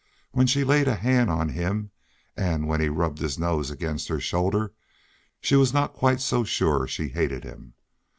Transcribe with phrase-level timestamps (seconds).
[0.31, 1.91] When she laid a hand on him
[2.35, 4.73] and when he rubbed his nose against her shoulder
[5.41, 7.75] she was not quite so sure she hated him.